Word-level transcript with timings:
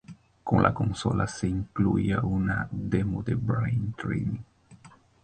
Con 0.43 0.63
la 0.63 0.73
consola 0.73 1.27
se 1.27 1.47
incluía 1.47 2.21
una 2.21 2.67
demo 2.71 3.21
de 3.21 3.35
Brain 3.35 3.93
Training. 3.95 4.39